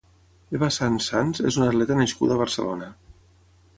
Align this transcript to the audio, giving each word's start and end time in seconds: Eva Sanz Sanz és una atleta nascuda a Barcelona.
Eva 0.59 0.69
Sanz 0.77 1.09
Sanz 1.11 1.43
és 1.51 1.59
una 1.61 1.67
atleta 1.73 1.99
nascuda 2.03 2.37
a 2.39 2.43
Barcelona. 2.43 2.93